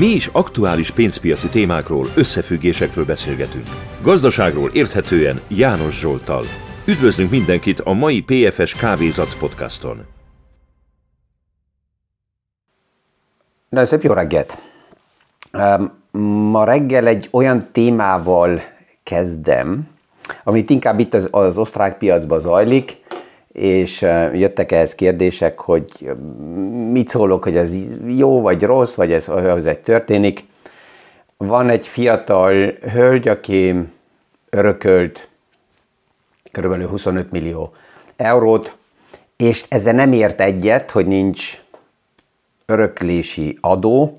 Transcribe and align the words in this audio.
Mi 0.00 0.06
is 0.06 0.26
aktuális 0.32 0.90
pénzpiaci 0.90 1.48
témákról, 1.48 2.06
összefüggésekről 2.16 3.04
beszélgetünk. 3.04 3.66
Gazdaságról 4.02 4.70
érthetően 4.72 5.40
János 5.48 5.98
Zsoltal. 5.98 6.44
Üdvözlünk 6.86 7.30
mindenkit 7.30 7.80
a 7.80 7.92
mai 7.92 8.22
PFS 8.22 8.74
Kávézac 8.74 9.38
podcaston. 9.38 10.06
Na, 13.68 13.84
szép 13.84 14.02
jó 14.02 14.12
reggelt! 14.12 14.58
Ma 16.50 16.64
reggel 16.64 17.06
egy 17.06 17.28
olyan 17.30 17.68
témával 17.72 18.62
kezdem, 19.02 19.88
amit 20.44 20.70
inkább 20.70 20.98
itt 20.98 21.14
az, 21.14 21.28
az 21.30 21.58
osztrák 21.58 21.98
piacban 21.98 22.40
zajlik, 22.40 22.98
és 23.52 24.00
jöttek 24.32 24.72
ehhez 24.72 24.94
kérdések, 24.94 25.60
hogy 25.60 26.10
mit 26.90 27.08
szólok, 27.08 27.44
hogy 27.44 27.56
ez 27.56 27.72
jó 28.06 28.40
vagy 28.40 28.62
rossz, 28.62 28.94
vagy 28.94 29.12
ez, 29.12 29.28
ez 29.28 29.66
egy 29.66 29.80
történik. 29.80 30.44
Van 31.36 31.68
egy 31.68 31.86
fiatal 31.86 32.52
hölgy, 32.92 33.28
aki 33.28 33.74
örökölt 34.50 35.28
kb. 36.52 36.84
25 36.84 37.30
millió 37.30 37.72
eurót, 38.16 38.76
és 39.36 39.64
ezzel 39.68 39.94
nem 39.94 40.12
ért 40.12 40.40
egyet, 40.40 40.90
hogy 40.90 41.06
nincs 41.06 41.62
öröklési 42.66 43.58
adó, 43.60 44.14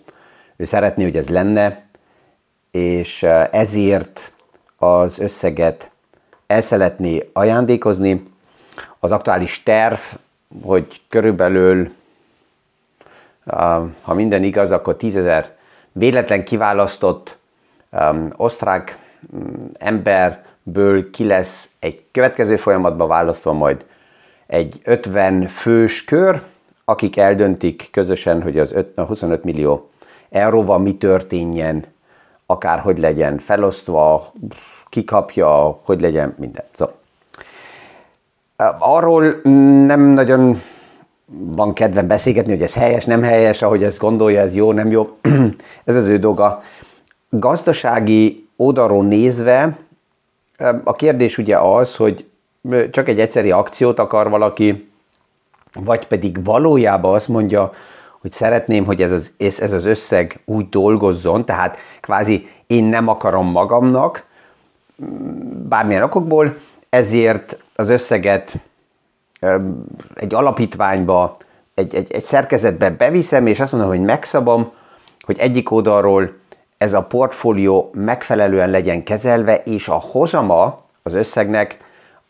ő 0.56 0.64
szeretné, 0.64 1.04
hogy 1.04 1.18
ez 1.18 1.30
lenne, 1.30 1.86
és 2.72 3.24
ezért 3.52 4.34
az 4.78 5.20
összeget 5.20 5.92
el 6.48 6.62
szeretné 6.62 7.30
ajándékozni, 7.34 8.31
az 9.04 9.12
aktuális 9.12 9.64
terv, 9.64 10.00
hogy 10.64 11.02
körülbelül, 11.10 11.92
ha 14.02 14.14
minden 14.14 14.44
igaz, 14.44 14.72
akkor 14.72 14.96
10 14.96 15.18
ezer 15.18 15.56
véletlen 15.92 16.44
kiválasztott 16.44 17.38
um, 17.92 18.34
osztrák 18.36 18.98
um, 19.32 19.72
emberből 19.74 21.10
ki 21.10 21.26
lesz 21.26 21.70
egy 21.80 22.04
következő 22.12 22.58
folyamatban 22.58 23.08
választva 23.08 23.54
majd 23.54 23.86
egy 24.48 24.80
50 24.84 25.48
fős 25.48 26.04
kör, 26.04 26.42
akik 26.86 27.18
eldöntik 27.18 27.88
közösen, 27.92 28.42
hogy 28.42 28.60
az 28.60 28.72
5, 28.72 29.00
25 29.00 29.44
millió 29.44 29.88
euróval 30.30 30.80
mi 30.80 30.98
történjen, 30.98 31.86
akár 32.46 32.80
hogy 32.80 32.98
legyen 32.98 33.38
felosztva, 33.38 34.26
kikapja, 34.90 35.80
hogy 35.84 36.02
legyen 36.02 36.36
minden. 36.38 36.64
Szóval 36.72 37.01
Arról 38.80 39.42
nem 39.86 40.02
nagyon 40.02 40.62
van 41.32 41.74
kedvem 41.74 42.08
beszélgetni, 42.08 42.52
hogy 42.52 42.62
ez 42.62 42.74
helyes, 42.74 43.06
nem 43.06 43.24
helyes, 43.24 43.62
ahogy 43.62 43.84
ezt 43.84 44.00
gondolja, 44.00 44.42
ez 44.42 44.56
jó, 44.56 44.72
nem 44.72 44.92
jó. 44.92 45.18
ez 45.86 45.96
az 45.96 46.08
ő 46.08 46.18
dolga. 46.18 46.62
Gazdasági 47.30 48.48
oldalról 48.56 49.04
nézve 49.04 49.78
a 50.84 50.92
kérdés 50.92 51.38
ugye 51.38 51.58
az, 51.58 51.96
hogy 51.96 52.26
csak 52.92 53.08
egy 53.08 53.20
egyszeri 53.20 53.52
akciót 53.52 54.00
akar 54.00 54.30
valaki, 54.30 54.92
vagy 55.80 56.08
pedig 56.08 56.44
valójában 56.44 57.14
azt 57.14 57.28
mondja, 57.28 57.72
hogy 58.22 58.32
szeretném, 58.32 58.86
hogy 58.86 59.02
ez 59.02 59.12
az, 59.12 59.32
ez 59.38 59.74
az 59.74 59.86
összeg 59.86 60.40
úgy 60.46 60.70
dolgozzon, 60.70 61.46
tehát 61.46 61.78
kvázi 62.00 62.48
én 62.68 62.84
nem 62.84 63.08
akarom 63.08 63.48
magamnak, 63.48 64.26
bármilyen 65.70 66.04
okokból, 66.04 66.56
ezért 66.90 67.58
az 67.82 67.90
összeget 67.90 68.56
egy 70.16 70.34
alapítványba, 70.34 71.38
egy, 71.74 71.96
egy, 71.96 72.12
egy 72.12 72.24
szerkezetbe 72.24 72.90
beviszem, 72.90 73.48
és 73.48 73.60
azt 73.60 73.72
mondom, 73.72 73.90
hogy 73.90 74.02
megszabom, 74.02 74.72
hogy 75.22 75.40
egyik 75.40 75.72
oldalról 75.72 76.34
ez 76.78 76.94
a 76.94 77.02
portfólió 77.02 77.90
megfelelően 77.94 78.70
legyen 78.70 79.04
kezelve, 79.04 79.62
és 79.64 79.88
a 79.88 80.02
hozama 80.12 80.76
az 81.04 81.14
összegnek 81.14 81.78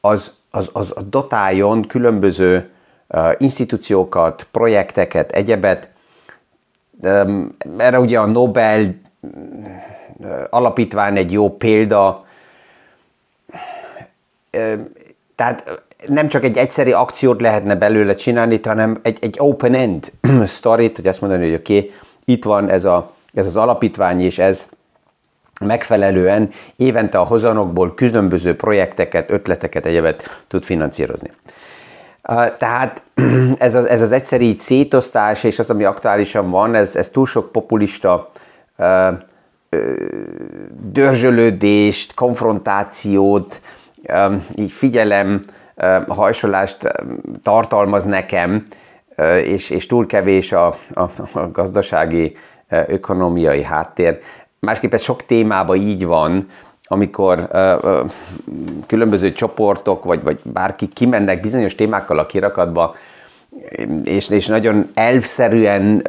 az, 0.01 0.33
az, 0.51 0.69
az 0.73 0.93
dotáljon 1.09 1.87
különböző 1.87 2.71
uh, 3.07 3.31
institúciókat, 3.37 4.47
projekteket, 4.51 5.31
egyebet. 5.31 5.89
Erre 7.77 7.99
ugye 7.99 8.19
a 8.19 8.25
Nobel 8.25 8.95
alapítvány 10.49 11.17
egy 11.17 11.31
jó 11.31 11.49
példa, 11.49 12.25
tehát 15.41 15.83
nem 16.07 16.27
csak 16.27 16.43
egy 16.43 16.57
egyszeri 16.57 16.91
akciót 16.91 17.41
lehetne 17.41 17.75
belőle 17.75 18.15
csinálni, 18.15 18.59
hanem 18.63 18.99
egy, 19.01 19.17
egy 19.21 19.35
open-end 19.39 20.11
sztorit, 20.45 20.95
hogy 20.95 21.07
azt 21.07 21.21
mondani, 21.21 21.43
hogy 21.43 21.53
oké, 21.53 21.77
okay, 21.77 21.91
itt 22.25 22.43
van 22.43 22.69
ez, 22.69 22.85
a, 22.85 23.11
ez 23.33 23.45
az 23.45 23.55
alapítvány, 23.55 24.21
és 24.21 24.39
ez 24.39 24.67
megfelelően 25.61 26.49
évente 26.75 27.19
a 27.19 27.23
hozanokból 27.23 27.93
különböző 27.93 28.55
projekteket, 28.55 29.31
ötleteket, 29.31 29.85
egyebet 29.85 30.43
tud 30.47 30.63
finanszírozni. 30.63 31.31
Tehát 32.57 33.03
ez 33.57 33.75
az, 33.75 33.85
ez 33.85 34.01
az 34.01 34.11
egyszeri 34.11 34.55
szétosztás 34.59 35.43
és 35.43 35.59
az, 35.59 35.69
ami 35.69 35.83
aktuálisan 35.83 36.49
van, 36.49 36.75
ez, 36.75 36.95
ez 36.95 37.09
túl 37.09 37.25
sok 37.25 37.51
populista 37.51 38.31
dörzsölődést, 40.91 42.13
konfrontációt, 42.13 43.61
így 44.55 44.71
figyelem, 44.71 45.41
hajsolást 46.07 46.77
tartalmaz 47.43 48.03
nekem, 48.03 48.65
és, 49.43 49.69
és 49.69 49.85
túl 49.85 50.05
kevés 50.05 50.51
a, 50.51 50.67
a, 50.93 51.01
a 51.33 51.51
gazdasági, 51.51 52.35
ökonomiai 52.87 53.63
háttér. 53.63 54.19
Másképp 54.59 54.93
ez 54.93 55.01
sok 55.01 55.25
témában 55.25 55.77
így 55.77 56.05
van, 56.05 56.49
amikor 56.83 57.47
különböző 58.87 59.31
csoportok, 59.31 60.03
vagy, 60.03 60.23
vagy 60.23 60.39
bárki 60.43 60.87
kimennek 60.87 61.41
bizonyos 61.41 61.75
témákkal 61.75 62.19
a 62.19 62.25
kirakatba, 62.25 62.95
és, 64.03 64.29
és 64.29 64.47
nagyon 64.47 64.89
elvszerűen 64.93 66.07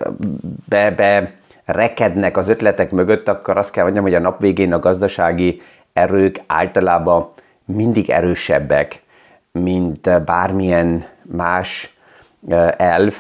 be, 0.69 0.91
be 0.91 1.33
rekednek 1.65 2.37
az 2.37 2.49
ötletek 2.49 2.91
mögött, 2.91 3.29
akkor 3.29 3.57
azt 3.57 3.71
kell 3.71 3.83
mondjam, 3.83 4.05
hogy 4.05 4.15
a 4.15 4.19
nap 4.19 4.41
végén 4.41 4.73
a 4.73 4.79
gazdasági 4.79 5.63
erők 5.93 6.41
általában 6.47 7.29
mindig 7.65 8.11
erősebbek, 8.11 9.03
mint 9.53 10.25
bármilyen 10.25 11.05
más 11.23 11.97
elv, 12.77 13.15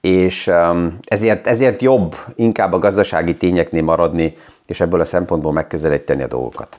és 0.00 0.50
ezért, 1.04 1.46
ezért 1.46 1.82
jobb 1.82 2.14
inkább 2.34 2.72
a 2.72 2.78
gazdasági 2.78 3.36
tényeknél 3.36 3.82
maradni, 3.82 4.36
és 4.66 4.80
ebből 4.80 5.00
a 5.00 5.04
szempontból 5.04 5.52
megközelíteni 5.52 6.22
a 6.22 6.26
dolgokat. 6.26 6.78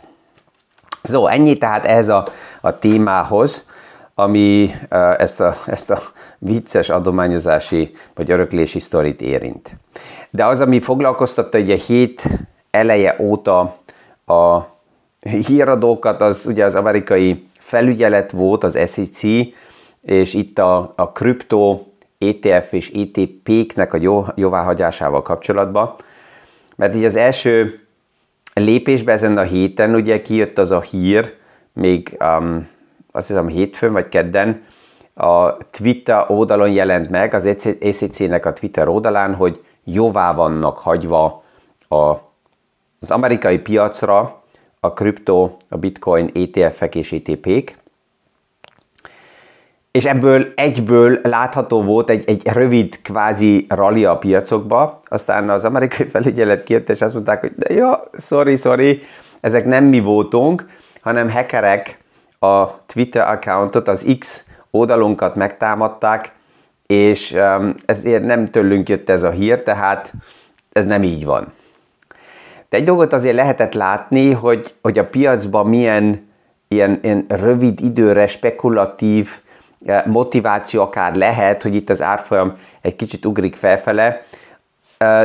Szó, 1.01 1.27
ennyi 1.27 1.57
tehát 1.57 1.85
ez 1.85 2.09
a, 2.09 2.27
a 2.61 2.79
témához, 2.79 3.63
ami 4.15 4.71
ezt 5.17 5.39
a, 5.39 5.55
ezt 5.65 5.91
a 5.91 5.99
vicces 6.37 6.89
adományozási 6.89 7.91
vagy 8.15 8.31
öröklési 8.31 8.79
sztorit 8.79 9.21
érint. 9.21 9.75
De 10.29 10.45
az, 10.45 10.59
ami 10.59 10.79
foglalkoztatta 10.79 11.59
ugye 11.59 11.75
hét 11.75 12.23
eleje 12.71 13.15
óta 13.19 13.59
a 14.25 14.61
híradókat, 15.27 16.21
az 16.21 16.45
ugye 16.45 16.65
az 16.65 16.75
amerikai 16.75 17.47
felügyelet 17.59 18.31
volt, 18.31 18.63
az 18.63 18.77
SEC, 18.87 19.23
és 20.01 20.33
itt 20.33 20.59
a, 20.59 20.93
a 20.95 21.11
kripto 21.11 21.81
ETF 22.17 22.73
és 22.73 22.91
ETP-knek 22.91 23.93
a 23.93 23.97
jó, 23.97 24.25
jóváhagyásával 24.35 25.21
kapcsolatban. 25.21 25.95
Mert 26.75 26.95
így 26.95 27.03
az 27.03 27.15
első 27.15 27.79
lépésben 28.53 29.15
ezen 29.15 29.37
a 29.37 29.41
héten 29.41 29.95
ugye 29.95 30.21
kijött 30.21 30.57
az 30.57 30.71
a 30.71 30.81
hír, 30.81 31.33
még 31.73 32.17
um, 32.19 32.67
azt 33.11 33.27
hiszem 33.27 33.47
hétfőn 33.47 33.91
vagy 33.91 34.07
kedden, 34.09 34.65
a 35.13 35.57
Twitter 35.57 36.25
oldalon 36.27 36.71
jelent 36.71 37.09
meg, 37.09 37.33
az 37.33 37.45
ECC-nek 37.79 38.45
a 38.45 38.53
Twitter 38.53 38.87
oldalán, 38.87 39.35
hogy 39.35 39.63
jóvá 39.83 40.33
vannak 40.33 40.77
hagyva 40.77 41.43
a, 41.87 41.95
az 42.99 43.11
amerikai 43.11 43.59
piacra 43.59 44.36
a 44.79 44.93
kripto, 44.93 45.55
a 45.69 45.77
bitcoin 45.77 46.31
ETF-ek 46.33 46.95
és 46.95 47.11
ETP-k, 47.11 47.75
és 49.91 50.05
ebből 50.05 50.47
egyből 50.55 51.19
látható 51.23 51.83
volt 51.83 52.09
egy, 52.09 52.23
egy 52.29 52.47
rövid 52.47 53.01
kvázi 53.01 53.65
rally 53.69 54.05
a 54.05 54.17
piacokba, 54.17 54.99
aztán 55.05 55.49
az 55.49 55.65
amerikai 55.65 56.07
felügyelet 56.13 56.63
kijött, 56.63 56.89
és 56.89 57.01
azt 57.01 57.13
mondták, 57.13 57.39
hogy 57.39 57.53
de 57.55 57.73
ja, 57.73 58.09
sorry, 58.17 58.55
sorry, 58.55 59.01
ezek 59.39 59.65
nem 59.65 59.83
mi 59.83 59.99
voltunk, 59.99 60.65
hanem 61.01 61.29
hackerek 61.29 61.97
a 62.39 62.85
Twitter 62.85 63.29
accountot, 63.29 63.87
az 63.87 64.15
X 64.19 64.43
oldalunkat 64.71 65.35
megtámadták, 65.35 66.31
és 66.85 67.31
um, 67.31 67.73
ezért 67.85 68.23
nem 68.23 68.51
tőlünk 68.51 68.89
jött 68.89 69.09
ez 69.09 69.23
a 69.23 69.29
hír, 69.29 69.63
tehát 69.63 70.13
ez 70.71 70.85
nem 70.85 71.03
így 71.03 71.25
van. 71.25 71.53
De 72.69 72.77
egy 72.77 72.83
dolgot 72.83 73.13
azért 73.13 73.35
lehetett 73.35 73.73
látni, 73.73 74.31
hogy, 74.31 74.73
hogy 74.81 74.97
a 74.97 75.07
piacban 75.07 75.67
milyen 75.67 76.27
ilyen, 76.67 76.99
ilyen 77.01 77.25
rövid 77.27 77.79
időre 77.79 78.27
spekulatív 78.27 79.29
eh, 79.85 80.03
motiváció 80.05 80.81
akár 80.81 81.15
lehet, 81.15 81.61
hogy 81.61 81.75
itt 81.75 81.89
az 81.89 82.01
árfolyam 82.01 82.57
egy 82.81 82.95
kicsit 82.95 83.25
ugrik 83.25 83.55
felfele, 83.55 84.25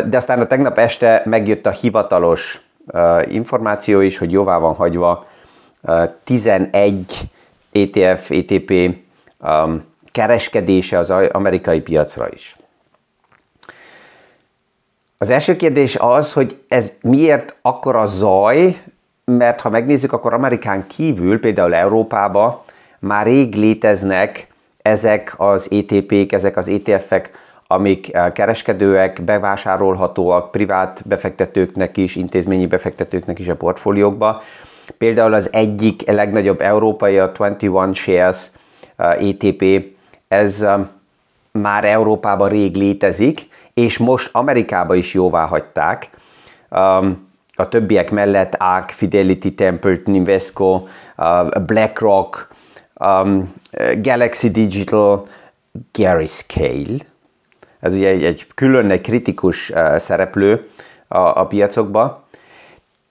de 0.09 0.17
aztán 0.17 0.41
a 0.41 0.47
tegnap 0.47 0.79
este 0.79 1.23
megjött 1.25 1.67
a 1.67 1.71
hivatalos 1.71 2.61
információ 3.29 4.01
is, 4.01 4.19
hogy 4.19 4.33
jóvá 4.33 4.59
van 4.59 4.75
hagyva 4.75 5.27
11 6.25 7.21
ETF, 7.73 8.31
ETP 8.31 8.97
kereskedése 10.13 10.99
az 10.99 11.11
amerikai 11.11 11.81
piacra 11.81 12.29
is. 12.33 12.57
Az 15.23 15.31
első 15.31 15.57
kérdés 15.57 15.97
az, 15.97 16.33
hogy 16.33 16.59
ez 16.69 16.93
miért 17.03 17.57
akkora 17.61 18.07
zaj, 18.07 18.83
mert 19.25 19.61
ha 19.61 19.71
megnézzük, 19.71 20.13
akkor 20.13 20.33
Amerikán 20.33 20.87
kívül, 20.87 21.41
például 21.41 21.75
Európában 21.75 22.59
már 22.99 23.27
rég 23.27 23.55
léteznek 23.55 24.47
ezek 24.79 25.35
az 25.37 25.69
ETP-k, 25.71 26.33
ezek 26.33 26.57
az 26.57 26.69
ETF-ek, 26.69 27.31
amik 27.67 28.15
eh, 28.15 28.31
kereskedőek, 28.33 29.23
bevásárolhatóak 29.25 30.51
privát 30.51 31.03
befektetőknek 31.07 31.97
is, 31.97 32.17
intézményi 32.17 32.67
befektetőknek 32.67 33.39
is 33.39 33.49
a 33.49 33.57
portfóliókba. 33.57 34.43
Például 34.99 35.35
az 35.35 35.53
egyik 35.53 36.11
legnagyobb 36.11 36.61
európai, 36.61 37.19
a 37.19 37.33
21 37.37 37.95
Shares 37.95 38.51
ETP, 38.97 39.63
eh, 39.63 39.75
e 39.75 39.83
ez 40.29 40.63
eh, 40.63 40.81
már 41.53 41.85
Európában 41.85 42.49
rég 42.49 42.77
létezik, 42.77 43.51
és 43.75 43.99
most 43.99 44.29
Amerikában 44.33 44.97
is 44.97 45.15
jóvá 45.15 45.47
hagyták. 45.47 46.11
Um, 46.71 47.31
a 47.55 47.69
többiek 47.69 48.11
mellett 48.11 48.55
ARK, 48.55 48.91
Fidelity 48.91 49.49
Templeton, 49.55 50.15
Invesco, 50.15 50.85
BlackRock, 51.67 52.49
um, 52.95 53.55
Galaxy 53.97 54.51
Digital, 54.51 55.27
Gary 55.93 56.27
Scale, 56.27 56.99
ez 57.81 57.93
ugye 57.93 58.09
egy, 58.09 58.25
egy 58.25 58.47
külön, 58.55 58.91
egy 58.91 59.01
kritikus 59.01 59.71
uh, 59.71 59.97
szereplő 59.97 60.69
a, 61.09 61.19
a 61.19 61.47
piacokba. 61.47 62.27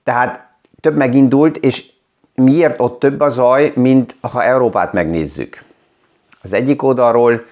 Tehát 0.03 0.49
több 0.79 0.95
megindult, 0.95 1.57
és 1.57 1.91
miért 2.35 2.81
ott 2.81 2.99
több 2.99 3.19
a 3.19 3.29
zaj, 3.29 3.71
mint 3.75 4.15
ha 4.21 4.43
Európát 4.43 4.93
megnézzük? 4.93 5.63
Az 6.41 6.53
egyik 6.53 6.83
oldalról, 6.83 7.45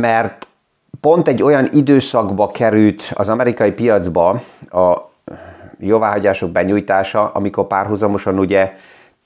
mert 0.00 0.46
pont 1.00 1.28
egy 1.28 1.42
olyan 1.42 1.68
időszakba 1.72 2.50
került 2.50 3.12
az 3.14 3.28
amerikai 3.28 3.72
piacba 3.72 4.40
a 4.70 5.10
jóváhagyások 5.78 6.50
benyújtása, 6.50 7.30
amikor 7.30 7.66
párhuzamosan 7.66 8.38
ugye 8.38 8.72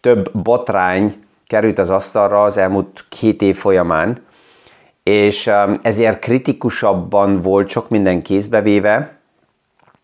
több 0.00 0.30
botrány 0.32 1.14
került 1.46 1.78
az 1.78 1.90
asztalra 1.90 2.42
az 2.42 2.56
elmúlt 2.56 3.04
két 3.08 3.42
év 3.42 3.56
folyamán, 3.56 4.22
és 5.02 5.46
um, 5.46 5.72
ezért 5.82 6.18
kritikusabban 6.18 7.40
volt 7.40 7.68
sok 7.68 7.88
minden 7.88 8.22
kézbevéve. 8.22 9.16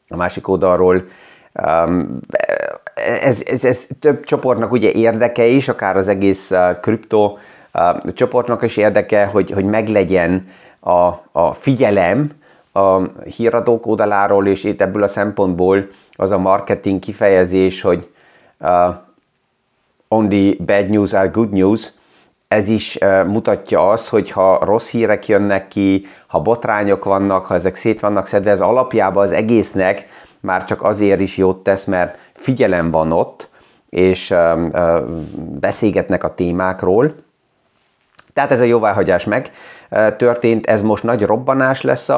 A 0.08 0.16
másik 0.16 0.48
oldalról 0.48 1.04
um, 1.52 2.18
ez, 2.94 3.42
ez, 3.46 3.64
ez 3.64 3.86
több 4.00 4.24
csoportnak 4.24 4.72
ugye 4.72 4.90
érdeke 4.92 5.46
is, 5.46 5.68
akár 5.68 5.96
az 5.96 6.08
egész 6.08 6.50
uh, 6.50 6.80
kripto 6.80 7.36
uh, 7.72 8.12
csoportnak 8.12 8.62
is 8.62 8.76
érdeke, 8.76 9.24
hogy, 9.24 9.50
hogy 9.50 9.64
meglegyen 9.64 10.48
a, 10.80 11.06
a 11.32 11.52
figyelem 11.52 12.30
a 12.72 13.02
híradók 13.36 13.86
oldaláról, 13.86 14.46
és 14.46 14.64
itt 14.64 14.80
ebből 14.80 15.02
a 15.02 15.08
szempontból 15.08 15.88
az 16.12 16.30
a 16.30 16.38
marketing 16.38 16.98
kifejezés, 16.98 17.80
hogy 17.80 18.10
uh, 18.60 18.94
only 20.08 20.56
bad 20.66 20.88
news 20.88 21.12
are 21.12 21.28
good 21.28 21.52
news, 21.52 21.92
ez 22.48 22.68
is 22.68 22.98
mutatja 23.26 23.88
azt, 23.88 24.08
hogy 24.08 24.30
ha 24.30 24.64
rossz 24.64 24.90
hírek 24.90 25.28
jönnek 25.28 25.68
ki, 25.68 26.06
ha 26.26 26.40
botrányok 26.40 27.04
vannak, 27.04 27.46
ha 27.46 27.54
ezek 27.54 27.74
szét 27.74 28.00
vannak 28.00 28.26
szedve, 28.26 28.50
ez 28.50 28.60
alapjában 28.60 29.24
az 29.24 29.32
egésznek 29.32 30.06
már 30.40 30.64
csak 30.64 30.82
azért 30.82 31.20
is 31.20 31.36
jót 31.36 31.62
tesz, 31.62 31.84
mert 31.84 32.18
figyelem 32.34 32.90
van 32.90 33.12
ott, 33.12 33.48
és 33.88 34.34
beszélgetnek 35.60 36.24
a 36.24 36.34
témákról. 36.34 37.14
Tehát 38.32 38.52
ez 38.52 38.60
a 38.60 38.64
jóváhagyás 38.64 39.24
meg 39.24 39.50
történt, 40.16 40.66
ez 40.66 40.82
most 40.82 41.02
nagy 41.02 41.22
robbanás 41.22 41.82
lesz 41.82 42.08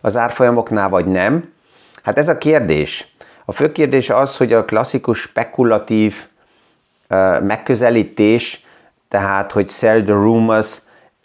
az 0.00 0.16
árfolyamoknál, 0.16 0.88
vagy 0.88 1.06
nem? 1.06 1.52
Hát 2.02 2.18
ez 2.18 2.28
a 2.28 2.38
kérdés. 2.38 3.08
A 3.44 3.52
fő 3.52 3.72
kérdés 3.72 4.10
az, 4.10 4.36
hogy 4.36 4.52
a 4.52 4.64
klasszikus 4.64 5.20
spekulatív 5.20 6.14
megközelítés 7.42 8.66
tehát 9.08 9.52
hogy 9.52 9.68
sell 9.68 10.02
the 10.02 10.12
rumors, 10.12 10.82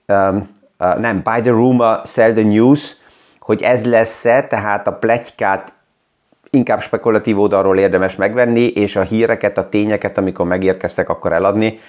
um, 0.07 0.49
uh, 0.79 0.99
nem, 0.99 1.21
buy 1.23 1.41
the 1.41 1.51
rumor, 1.51 2.01
sell 2.05 2.33
the 2.33 2.43
news, 2.43 2.95
hogy 3.39 3.61
ez 3.61 3.85
lesz-e, 3.85 4.43
tehát 4.43 4.87
a 4.87 4.93
pletykát 4.93 5.73
inkább 6.49 6.81
spekulatív 6.81 7.39
oldalról 7.39 7.77
érdemes 7.77 8.15
megvenni, 8.15 8.67
és 8.67 8.95
a 8.95 9.01
híreket, 9.01 9.57
a 9.57 9.69
tényeket, 9.69 10.17
amikor 10.17 10.45
megérkeztek, 10.45 11.09
akkor 11.09 11.33
eladni. 11.33 11.79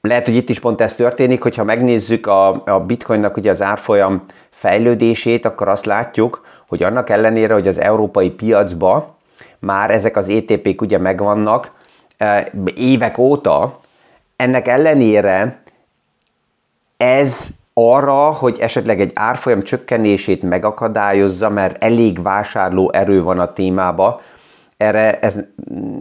Lehet, 0.00 0.24
hogy 0.24 0.34
itt 0.34 0.48
is 0.48 0.60
pont 0.60 0.80
ez 0.80 0.94
történik, 0.94 1.42
hogyha 1.42 1.64
megnézzük 1.64 2.26
a, 2.26 2.62
a 2.64 2.80
bitcoinnak 2.80 3.36
ugye 3.36 3.50
az 3.50 3.62
árfolyam 3.62 4.22
fejlődését, 4.50 5.44
akkor 5.44 5.68
azt 5.68 5.86
látjuk, 5.86 6.46
hogy 6.68 6.82
annak 6.82 7.10
ellenére, 7.10 7.52
hogy 7.52 7.68
az 7.68 7.80
európai 7.80 8.30
piacba 8.30 9.16
már 9.58 9.90
ezek 9.90 10.16
az 10.16 10.28
ETP-k 10.28 10.80
ugye 10.80 10.98
megvannak, 10.98 11.72
eh, 12.16 12.44
évek 12.74 13.18
óta, 13.18 13.80
ennek 14.36 14.68
ellenére 14.68 15.62
ez 16.96 17.48
arra, 17.74 18.30
hogy 18.32 18.58
esetleg 18.60 19.00
egy 19.00 19.10
árfolyam 19.14 19.62
csökkenését 19.62 20.42
megakadályozza, 20.42 21.48
mert 21.48 21.84
elég 21.84 22.22
vásárló 22.22 22.90
erő 22.92 23.22
van 23.22 23.38
a 23.38 23.52
témába, 23.52 24.20
erre 24.76 25.18
ez 25.18 25.40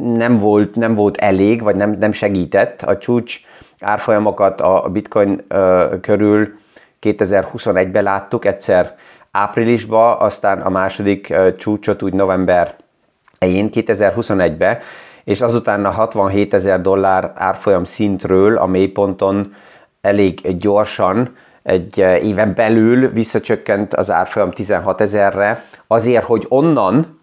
nem 0.04 0.40
volt, 0.40 0.76
nem 0.76 0.96
volt 0.96 1.18
elég, 1.18 1.62
vagy 1.62 1.76
nem, 1.76 1.96
nem 2.00 2.12
segített. 2.12 2.82
A 2.82 2.98
csúcs 2.98 3.40
árfolyamokat 3.80 4.62
a 4.62 4.90
bitcoin 4.92 5.46
körül. 6.02 6.60
2021-ben 7.02 8.04
láttuk, 8.04 8.46
egyszer 8.46 8.96
áprilisban, 9.32 10.18
aztán 10.20 10.62
a 10.62 10.70
második 10.70 11.34
csúcsot 11.58 12.02
úgy 12.02 12.14
november 12.14 12.76
elején 13.40 13.70
2021-ben, 13.72 14.78
és 15.24 15.42
azután 15.42 15.86
a 15.86 15.90
67 15.90 16.54
ezer 16.54 16.82
dollár 16.82 17.32
árfolyam 17.36 17.84
szintről 17.84 18.58
a 18.58 18.66
mélyponton 18.66 19.54
elég 20.02 20.58
gyorsan 20.58 21.36
egy 21.64 21.98
éven 21.98 22.54
belül 22.56 23.10
visszacsökkent 23.10 23.94
az 23.94 24.12
árfolyam 24.12 24.52
16 24.52 25.02
ezerre, 25.02 25.64
azért, 25.88 26.24
hogy 26.24 26.46
onnan 26.50 27.20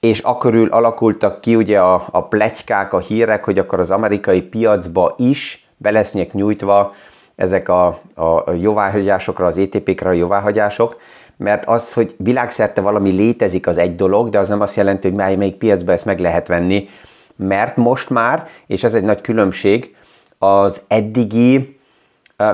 és 0.00 0.20
akkörül 0.20 0.68
alakultak 0.68 1.40
ki 1.40 1.56
ugye 1.56 1.80
a, 1.80 2.04
a 2.10 2.24
pletykák, 2.24 2.92
a 2.92 2.98
hírek, 2.98 3.44
hogy 3.44 3.58
akkor 3.58 3.80
az 3.80 3.90
amerikai 3.90 4.42
piacba 4.42 5.14
is 5.18 5.69
be 5.82 5.90
lesznek 5.90 6.32
nyújtva 6.32 6.94
ezek 7.36 7.68
a, 7.68 7.86
a 8.14 8.52
jóváhagyásokra, 8.58 9.46
az 9.46 9.58
ETP-kre 9.58 10.08
a 10.08 10.12
jóváhagyások, 10.12 10.96
mert 11.36 11.66
az, 11.66 11.92
hogy 11.92 12.14
világszerte 12.18 12.80
valami 12.80 13.10
létezik, 13.10 13.66
az 13.66 13.76
egy 13.76 13.96
dolog, 13.96 14.28
de 14.28 14.38
az 14.38 14.48
nem 14.48 14.60
azt 14.60 14.76
jelenti, 14.76 15.08
hogy 15.08 15.16
mely, 15.16 15.36
melyik 15.36 15.54
piacban 15.56 15.94
ezt 15.94 16.04
meg 16.04 16.18
lehet 16.18 16.48
venni, 16.48 16.88
mert 17.36 17.76
most 17.76 18.10
már, 18.10 18.48
és 18.66 18.84
ez 18.84 18.94
egy 18.94 19.04
nagy 19.04 19.20
különbség, 19.20 19.96
az 20.38 20.82
eddigi 20.86 21.80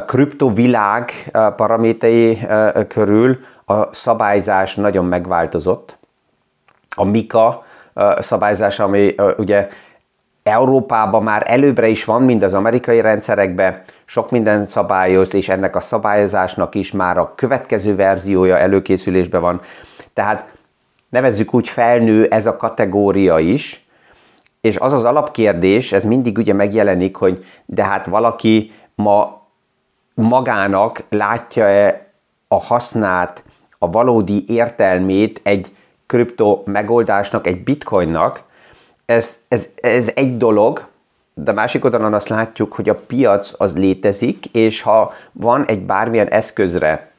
kriptovilág 0.07 1.11
paramétei 1.57 2.39
körül 2.89 3.39
a 3.65 3.95
szabályzás 3.95 4.75
nagyon 4.75 5.05
megváltozott. 5.05 5.99
A 6.97 7.05
Mika 7.05 7.65
szabályzás, 8.19 8.79
ami 8.79 9.15
ugye 9.37 9.69
Európában 10.47 11.23
már 11.23 11.43
előbbre 11.47 11.89
is 11.89 12.05
van, 12.05 12.23
mint 12.23 12.43
az 12.43 12.55
amerikai 12.55 13.01
rendszerekben, 13.01 13.83
sok 14.05 14.31
minden 14.31 14.67
szabályoz, 14.67 15.35
és 15.35 15.49
ennek 15.49 15.77
a 15.77 15.81
szabályozásnak 15.81 16.75
is 16.75 16.93
már 16.93 17.19
a 17.19 17.33
következő 17.35 17.97
verziója 17.97 18.59
előkészülésben 18.59 19.41
van. 19.41 19.61
Tehát 20.13 20.47
nevezzük 21.09 21.55
úgy 21.55 21.69
felnő 21.69 22.25
ez 22.25 22.47
a 22.47 22.57
kategória 22.57 23.39
is, 23.39 23.87
és 24.61 24.77
az 24.77 24.93
az 24.93 25.05
alapkérdés, 25.05 25.93
ez 25.93 26.05
mindig 26.05 26.39
ugye 26.39 26.53
megjelenik, 26.53 27.17
hogy 27.17 27.45
de 27.65 27.85
hát 27.85 28.07
valaki 28.07 28.73
ma 28.95 29.47
magának 30.15 31.03
látja-e 31.09 32.11
a 32.49 32.61
hasznát, 32.61 33.45
a 33.79 33.91
valódi 33.91 34.45
értelmét 34.49 35.41
egy 35.43 35.77
kripto 36.07 36.63
megoldásnak, 36.65 37.47
egy 37.47 37.63
bitcoinnak, 37.63 38.45
ez, 39.07 39.39
ez, 39.49 39.69
ez 39.77 40.11
egy 40.15 40.37
dolog, 40.37 40.87
de 41.35 41.53
másik 41.53 41.85
oldalon 41.85 42.15
azt 42.15 42.29
látjuk, 42.29 42.73
hogy 42.73 42.89
a 42.89 42.95
piac 42.95 43.53
az 43.57 43.77
létezik, 43.77 44.47
és 44.47 44.83
ha 44.83 45.13
van 45.33 45.67
egy 45.67 45.81
bármilyen 45.81 46.29
eszközre 46.29 47.11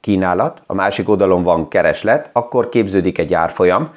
kínálat, 0.00 0.62
a 0.66 0.74
másik 0.74 1.08
oldalon 1.08 1.42
van 1.42 1.68
kereslet, 1.68 2.30
akkor 2.32 2.68
képződik 2.68 3.18
egy 3.18 3.34
árfolyam, 3.34 3.94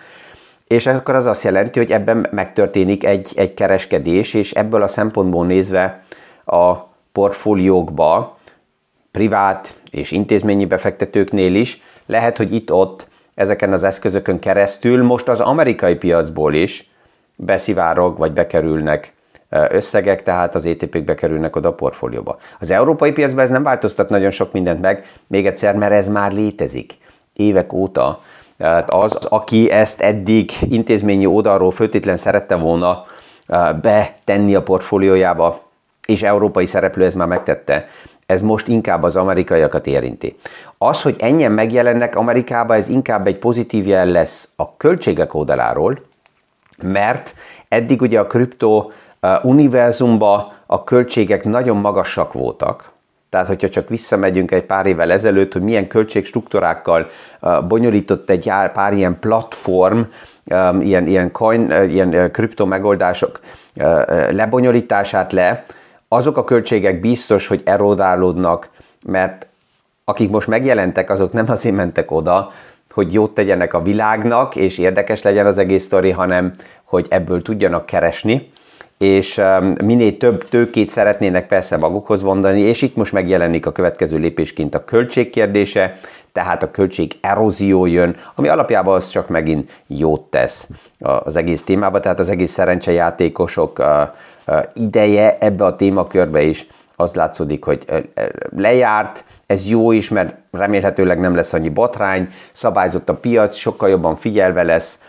és 0.67 0.87
akkor 0.87 1.15
az 1.15 1.25
azt 1.25 1.43
jelenti, 1.43 1.79
hogy 1.79 1.91
ebben 1.91 2.27
megtörténik 2.31 3.03
egy, 3.03 3.31
egy 3.35 3.53
kereskedés, 3.53 4.33
és 4.33 4.51
ebből 4.51 4.81
a 4.81 4.87
szempontból 4.87 5.45
nézve 5.45 6.03
a 6.45 6.73
portfóliókba 7.11 8.37
privát 9.11 9.73
és 9.91 10.11
intézményi 10.11 10.65
befektetőknél 10.65 11.55
is, 11.55 11.81
lehet, 12.05 12.37
hogy 12.37 12.53
itt-ott 12.53 13.07
ezeken 13.35 13.73
az 13.73 13.83
eszközökön 13.83 14.39
keresztül 14.39 15.03
most 15.03 15.27
az 15.27 15.39
amerikai 15.39 15.95
piacból 15.95 16.53
is 16.53 16.89
beszivárog 17.37 18.17
vagy 18.17 18.31
bekerülnek 18.31 19.13
összegek, 19.49 20.23
tehát 20.23 20.55
az 20.55 20.65
ETP-k 20.65 21.03
bekerülnek 21.03 21.55
oda 21.55 21.69
a 21.69 21.73
portfólióba. 21.73 22.37
Az 22.59 22.71
európai 22.71 23.11
piacban 23.11 23.43
ez 23.43 23.49
nem 23.49 23.63
változtat 23.63 24.09
nagyon 24.09 24.31
sok 24.31 24.51
mindent 24.51 24.81
meg, 24.81 25.05
még 25.27 25.45
egyszer, 25.45 25.75
mert 25.75 25.93
ez 25.93 26.07
már 26.07 26.31
létezik 26.31 26.97
évek 27.33 27.73
óta. 27.73 28.21
Tehát 28.57 28.93
az, 28.93 29.15
aki 29.15 29.71
ezt 29.71 30.01
eddig 30.01 30.51
intézményi 30.69 31.25
oldalról 31.25 31.71
főtétlen 31.71 32.17
szerette 32.17 32.55
volna 32.55 33.05
betenni 33.81 34.55
a 34.55 34.63
portfóliójába, 34.63 35.61
és 36.05 36.23
európai 36.23 36.65
szereplő 36.65 37.05
ez 37.05 37.13
már 37.13 37.27
megtette, 37.27 37.87
ez 38.25 38.41
most 38.41 38.67
inkább 38.67 39.03
az 39.03 39.15
amerikaiakat 39.15 39.87
érinti. 39.87 40.35
Az, 40.77 41.01
hogy 41.01 41.15
ennyien 41.19 41.51
megjelennek 41.51 42.15
Amerikába, 42.15 42.75
ez 42.75 42.87
inkább 42.87 43.27
egy 43.27 43.39
pozitív 43.39 43.87
jel 43.87 44.05
lesz 44.05 44.49
a 44.55 44.77
költségek 44.77 45.33
oldaláról, 45.33 45.99
mert 46.81 47.33
eddig 47.67 48.01
ugye 48.01 48.19
a 48.19 48.27
kriptó 48.27 48.91
univerzumba 49.41 50.53
a 50.65 50.83
költségek 50.83 51.43
nagyon 51.43 51.77
magasak 51.77 52.33
voltak, 52.33 52.91
tehát, 53.29 53.47
hogyha 53.47 53.69
csak 53.69 53.89
visszamegyünk 53.89 54.51
egy 54.51 54.63
pár 54.63 54.85
évvel 54.85 55.11
ezelőtt, 55.11 55.53
hogy 55.53 55.61
milyen 55.61 55.87
költségstruktúrákkal 55.87 57.09
bonyolított 57.67 58.29
egy 58.29 58.51
pár 58.73 58.93
ilyen 58.93 59.19
platform, 59.19 60.01
ilyen, 60.79 61.07
ilyen 61.07 61.31
coin, 61.31 61.71
ilyen 61.71 62.31
kripto 62.31 62.65
megoldások 62.65 63.39
lebonyolítását 64.31 65.31
le, 65.31 65.65
azok 66.07 66.37
a 66.37 66.43
költségek 66.43 66.99
biztos, 66.99 67.47
hogy 67.47 67.61
erodálódnak, 67.65 68.69
mert 69.05 69.47
akik 70.05 70.29
most 70.29 70.47
megjelentek, 70.47 71.09
azok 71.09 71.33
nem 71.33 71.45
azért 71.47 71.75
mentek 71.75 72.11
oda, 72.11 72.51
hogy 72.97 73.13
jót 73.13 73.33
tegyenek 73.33 73.73
a 73.73 73.81
világnak, 73.81 74.55
és 74.55 74.77
érdekes 74.77 75.21
legyen 75.21 75.45
az 75.45 75.57
egész 75.57 75.83
sztori, 75.83 76.11
hanem 76.11 76.51
hogy 76.83 77.05
ebből 77.09 77.41
tudjanak 77.41 77.85
keresni, 77.85 78.49
és 78.97 79.41
minél 79.83 80.17
több 80.17 80.49
tőkét 80.49 80.89
szeretnének 80.89 81.47
persze 81.47 81.77
magukhoz 81.77 82.21
vondani, 82.21 82.59
és 82.59 82.81
itt 82.81 82.95
most 82.95 83.11
megjelenik 83.11 83.65
a 83.65 83.71
következő 83.71 84.17
lépésként 84.17 84.75
a 84.75 84.83
költség 84.83 85.29
kérdése, 85.29 85.97
tehát 86.31 86.63
a 86.63 86.71
költség 86.71 87.17
erózió 87.21 87.85
jön, 87.85 88.15
ami 88.35 88.47
alapjában 88.47 88.95
az 88.95 89.09
csak 89.09 89.27
megint 89.29 89.81
jót 89.87 90.21
tesz 90.21 90.67
az 90.99 91.35
egész 91.35 91.63
témába, 91.63 91.99
tehát 91.99 92.19
az 92.19 92.29
egész 92.29 92.51
szerencsejátékosok 92.51 93.83
ideje 94.73 95.37
ebbe 95.39 95.65
a 95.65 95.75
témakörbe 95.75 96.41
is 96.41 96.67
az 96.95 97.15
látszódik, 97.15 97.63
hogy 97.63 97.85
lejárt, 98.55 99.25
ez 99.47 99.69
jó 99.69 99.91
is, 99.91 100.09
mert 100.09 100.35
remélhetőleg 100.51 101.19
nem 101.19 101.35
lesz 101.35 101.53
annyi 101.53 101.69
botrány, 101.69 102.29
szabályzott 102.51 103.09
a 103.09 103.15
piac, 103.15 103.55
sokkal 103.55 103.89
jobban 103.89 104.15
figyelve 104.15 104.63
lesz, 104.63 104.99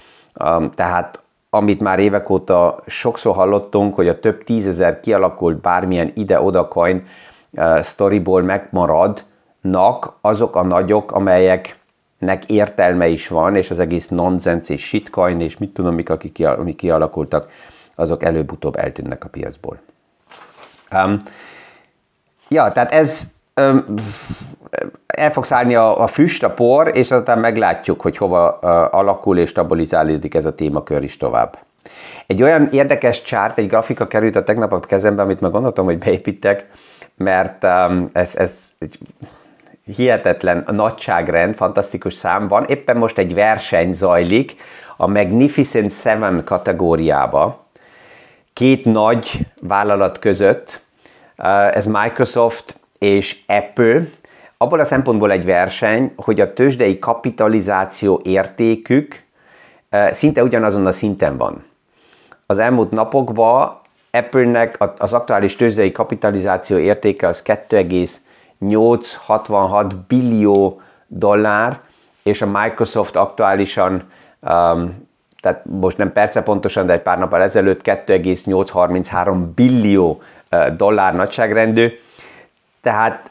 tehát 0.75 1.23
amit 1.51 1.81
már 1.81 1.99
évek 1.99 2.31
óta 2.31 2.79
sokszor 2.87 3.35
hallottunk, 3.35 3.95
hogy 3.95 4.09
a 4.09 4.21
több 4.21 4.45
tízezer 4.45 5.01
kialakult 5.01 5.61
bármilyen 5.61 6.13
ide-oda 6.15 6.69
coin 6.69 7.07
storyból 7.83 8.43
megmaradnak 8.43 10.13
azok 10.21 10.57
a 10.57 10.63
nagyok, 10.63 11.13
amelyeknek 11.13 12.45
értelme 12.47 13.09
is 13.09 13.29
van, 13.29 13.57
és 13.57 13.71
az 13.71 13.79
egész 13.79 14.09
nonsens 14.09 14.69
és 14.69 14.87
shitcoin, 14.87 15.41
és 15.41 15.59
mit 15.59 15.73
tudom, 15.73 15.95
mik, 15.95 16.11
akik 16.11 16.43
kialakultak, 16.77 17.51
azok 17.95 18.23
előbb-utóbb 18.23 18.77
eltűnnek 18.77 19.25
a 19.25 19.29
piacból. 19.29 19.79
Um, 20.93 21.17
ja, 22.49 22.73
tehát 22.73 22.93
ez 22.93 23.23
el 25.07 25.33
fog 25.33 25.45
szállni 25.45 25.75
a, 25.75 26.03
a 26.03 26.07
füst, 26.07 26.43
a 26.43 26.51
por, 26.51 26.91
és 26.97 27.11
azután 27.11 27.39
meglátjuk, 27.39 28.01
hogy 28.01 28.17
hova 28.17 28.59
alakul 28.89 29.39
és 29.39 29.49
stabilizálódik 29.49 30.35
ez 30.35 30.45
a 30.45 30.55
témakör 30.55 31.03
is 31.03 31.17
tovább. 31.17 31.59
Egy 32.27 32.43
olyan 32.43 32.69
érdekes 32.73 33.23
csárt, 33.23 33.59
egy 33.59 33.69
grafika 33.69 34.07
került 34.07 34.37
a 34.37 34.43
tegnap 34.43 34.73
a 34.73 34.81
kezembe, 34.81 35.23
amit 35.23 35.41
meg 35.41 35.51
gondoltam, 35.51 35.85
hogy 35.85 35.99
beépítek, 35.99 36.67
mert 37.17 37.67
ez, 38.13 38.37
ez 38.37 38.71
egy 38.79 38.99
hihetetlen 39.85 40.65
nagyságrend, 40.71 41.55
fantasztikus 41.55 42.15
szám 42.15 42.49
van. 42.49 42.65
Éppen 42.65 42.97
most 42.97 43.19
egy 43.19 43.35
verseny 43.35 43.93
zajlik 43.93 44.57
a 44.97 45.07
Magnificent 45.07 45.93
Seven 45.93 46.45
kategóriába, 46.45 47.67
két 48.53 48.85
nagy 48.85 49.47
vállalat 49.61 50.19
között, 50.19 50.81
ez 51.73 51.87
Microsoft 51.87 52.78
és 52.99 53.39
Apple, 53.47 54.03
abból 54.57 54.81
a 54.81 54.85
szempontból 54.85 55.31
egy 55.31 55.45
verseny, 55.45 56.13
hogy 56.17 56.41
a 56.41 56.53
tőzsdei 56.53 56.99
kapitalizáció 56.99 58.21
értékük 58.25 59.23
szinte 60.11 60.43
ugyanazon 60.43 60.87
a 60.87 60.93
szinten 60.93 61.37
van. 61.37 61.65
Az 62.47 62.59
elmúlt 62.59 62.91
napokban 62.91 63.81
Apple-nek 64.11 64.79
az 64.99 65.13
aktuális 65.13 65.57
tőzsdei 65.57 65.93
kapitalizáció 65.93 66.77
értéke 66.77 67.27
az 67.27 67.43
2,866 67.43 69.97
billió 70.07 70.81
dollár, 71.07 71.81
és 72.23 72.43
a 72.43 72.47
Microsoft 72.47 73.17
aktuálisan 73.17 74.03
um, 74.41 75.07
tehát 75.41 75.65
most 75.65 75.97
nem 75.97 76.13
perce 76.13 76.43
pontosan, 76.43 76.87
de 76.87 76.93
egy 76.93 77.03
pár 77.03 77.19
nappal 77.19 77.43
ezelőtt 77.43 77.83
2,833 77.83 79.53
billió 79.55 80.23
dollár 80.77 81.15
nagyságrendű. 81.15 81.89
Tehát 82.89 83.31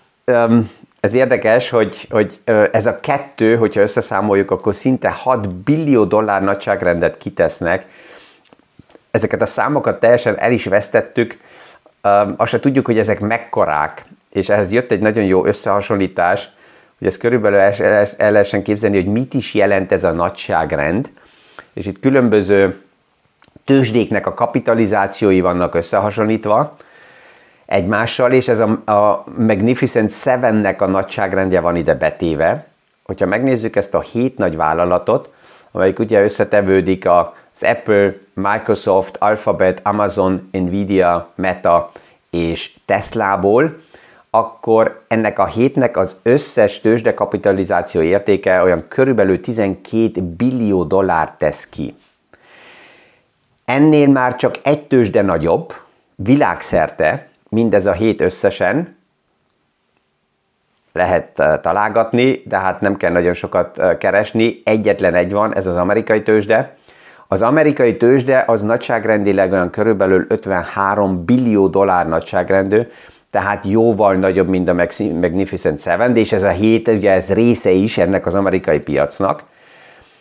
ez 1.00 1.14
érdekes, 1.14 1.70
hogy, 1.70 2.08
hogy 2.10 2.40
ez 2.72 2.86
a 2.86 3.00
kettő, 3.00 3.56
hogyha 3.56 3.82
összeszámoljuk, 3.82 4.52
akkor 4.52 4.76
szinte 4.76 5.10
6 5.10 5.50
billió 5.50 6.04
dollár 6.04 6.44
nagyságrendet 6.44 7.18
kitesznek. 7.18 7.86
Ezeket 9.12 9.42
a 9.42 9.46
számokat 9.46 10.00
teljesen 10.00 10.40
el 10.40 10.52
is 10.52 10.66
vesztettük, 10.66 11.38
azt 12.36 12.52
se 12.52 12.60
tudjuk, 12.60 12.86
hogy 12.86 12.98
ezek 12.98 13.20
mekkorák, 13.20 14.06
és 14.32 14.50
ehhez 14.50 14.72
jött 14.72 14.92
egy 14.92 15.00
nagyon 15.00 15.24
jó 15.24 15.46
összehasonlítás, 15.46 16.50
hogy 16.98 17.08
ezt 17.08 17.18
körülbelül 17.18 17.60
el 17.60 18.32
lehessen 18.32 18.64
képzelni, 18.64 18.96
hogy 18.96 19.12
mit 19.12 19.34
is 19.34 19.54
jelent 19.54 19.92
ez 19.92 20.04
a 20.04 20.12
nagyságrend. 20.12 21.12
És 21.74 21.86
itt 21.86 22.00
különböző 22.00 22.82
tőzsdéknek 23.66 24.26
a 24.26 24.34
kapitalizációi 24.34 25.42
vannak 25.42 25.76
összehasonlítva 25.76 26.72
egymással, 27.68 28.32
és 28.32 28.48
ez 28.48 28.60
a, 28.60 28.92
a 28.92 29.24
Magnificent 29.38 30.12
Seven-nek 30.12 30.82
a 30.82 30.88
nagyságrendje 30.88 31.60
van 31.60 31.76
ide 31.76 31.94
betéve. 31.94 32.66
Hogyha 33.04 33.26
megnézzük 33.26 33.76
ezt 33.76 33.94
a 33.94 34.00
hét 34.00 34.38
nagy 34.38 34.56
vállalatot, 34.56 35.30
amelyik 35.72 36.00
ugye 36.00 36.24
összetevődik 36.24 37.08
az 37.08 37.62
Apple, 37.62 38.14
Microsoft, 38.34 39.18
Alphabet, 39.18 39.80
Amazon, 39.84 40.50
Nvidia, 40.52 41.30
Meta 41.36 41.92
és 42.30 42.74
Teslából, 42.86 43.78
akkor 44.30 45.02
ennek 45.08 45.40
a 45.40 45.46
hétnek 45.46 45.98
az 45.98 46.16
összes 46.24 46.80
tőzsdekapitalizáció 46.80 48.02
értéke 48.02 48.62
olyan 48.62 48.88
körülbelül 48.88 49.42
12 49.42 50.22
billió 50.22 50.84
dollár 50.84 51.34
tesz 51.38 51.68
ki. 51.70 51.96
Ennél 53.66 54.08
már 54.08 54.36
csak 54.36 54.56
egy 54.64 54.88
tőzsde 54.88 55.22
nagyobb, 55.22 55.74
világszerte, 56.16 57.27
mindez 57.50 57.86
a 57.86 57.92
hét 57.92 58.22
összesen, 58.22 58.96
lehet 60.98 61.40
eh, 61.40 61.58
találgatni, 61.62 62.42
de 62.46 62.58
hát 62.58 62.82
nem 62.82 62.98
kell 62.98 63.12
nagyon 63.12 63.34
sokat 63.34 63.80
eh, 63.80 63.98
keresni. 63.98 64.62
Egyetlen 64.64 65.16
egy 65.16 65.32
van, 65.32 65.56
ez 65.56 65.68
az 65.68 65.76
amerikai 65.76 66.24
tőzsde. 66.24 66.76
Az 67.28 67.42
amerikai 67.42 67.98
tőzsde 67.98 68.44
az 68.48 68.62
nagyságrendileg 68.62 69.52
olyan 69.52 69.70
körülbelül 69.70 70.26
53 70.30 71.26
billió 71.26 71.68
dollár 71.68 72.08
nagyságrendű, 72.08 72.82
tehát 73.30 73.66
jóval 73.66 74.16
nagyobb, 74.16 74.48
mint 74.48 74.68
a 74.68 74.74
Magnificent 75.00 75.80
Seven, 75.80 76.16
és 76.16 76.32
ez 76.32 76.44
a 76.44 76.50
hét, 76.50 76.88
ugye 76.88 77.12
ez 77.12 77.34
része 77.34 77.70
is 77.70 77.98
ennek 77.98 78.26
az 78.26 78.36
amerikai 78.36 78.80
piacnak. 78.80 79.44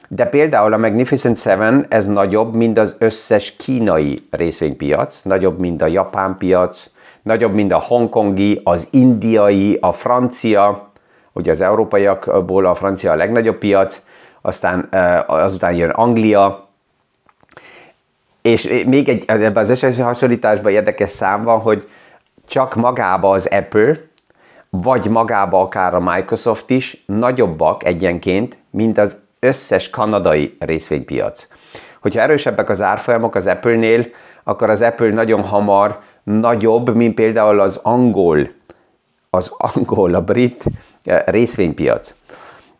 De 0.08 0.26
például 0.26 0.72
a 0.72 0.76
Magnificent 0.76 1.36
Seven, 1.36 1.86
ez 1.88 2.06
nagyobb, 2.06 2.54
mint 2.54 2.78
az 2.78 2.94
összes 2.98 3.56
kínai 3.56 4.26
részvénypiac, 4.30 5.22
nagyobb, 5.22 5.58
mint 5.58 5.82
a 5.82 5.86
japán 5.86 6.36
piac, 6.38 6.90
nagyobb, 7.26 7.54
mint 7.54 7.72
a 7.72 7.78
hongkongi, 7.78 8.60
az 8.64 8.88
indiai, 8.90 9.78
a 9.80 9.92
francia, 9.92 10.90
ugye 11.32 11.50
az 11.50 11.60
európaiakból 11.60 12.66
a 12.66 12.74
francia 12.74 13.12
a 13.12 13.16
legnagyobb 13.16 13.58
piac, 13.58 14.02
aztán 14.40 14.88
azután 15.26 15.74
jön 15.74 15.90
Anglia, 15.90 16.68
és 18.42 18.82
még 18.86 19.08
egy, 19.08 19.24
ebben 19.26 19.56
az 19.56 19.70
összehasonlításban 19.70 20.72
érdekes 20.72 21.10
szám 21.10 21.44
van, 21.44 21.60
hogy 21.60 21.88
csak 22.46 22.74
magába 22.74 23.30
az 23.30 23.46
Apple, 23.46 23.96
vagy 24.70 25.08
magába 25.08 25.60
akár 25.60 25.94
a 25.94 26.00
Microsoft 26.00 26.70
is 26.70 27.04
nagyobbak 27.06 27.84
egyenként, 27.84 28.58
mint 28.70 28.98
az 28.98 29.16
összes 29.40 29.90
kanadai 29.90 30.56
részvénypiac. 30.58 31.46
Hogyha 32.00 32.20
erősebbek 32.20 32.68
az 32.68 32.80
árfolyamok 32.80 33.34
az 33.34 33.46
Apple-nél, 33.46 34.06
akkor 34.44 34.70
az 34.70 34.82
Apple 34.82 35.10
nagyon 35.10 35.42
hamar 35.42 35.98
nagyobb, 36.26 36.94
mint 36.94 37.14
például 37.14 37.60
az 37.60 37.80
angol 37.82 38.48
az 39.36 39.52
angol, 39.56 40.14
a 40.14 40.20
brit 40.20 40.64
részvénypiac. 41.24 42.14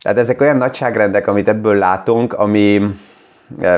Tehát 0.01 0.19
ezek 0.19 0.41
olyan 0.41 0.57
nagyságrendek, 0.57 1.27
amit 1.27 1.49
ebből 1.49 1.79
látunk, 1.79 2.33
ami 2.33 2.87